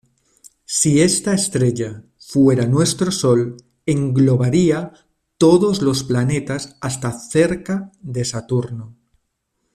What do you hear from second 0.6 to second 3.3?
Si esta estrella fuera nuestro